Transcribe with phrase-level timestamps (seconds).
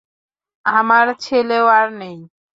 [0.65, 2.17] আমার ছেলেও আর নেই।